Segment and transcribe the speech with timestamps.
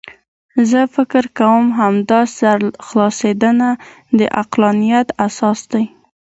[0.69, 3.69] زه فکر کوم همدا سرخلاصېدنه
[4.17, 5.85] د عقلانیت اساس دی.